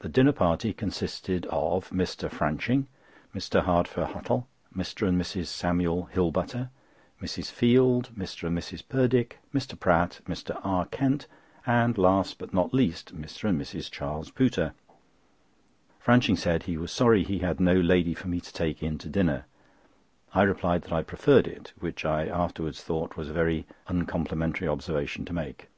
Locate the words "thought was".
22.82-23.28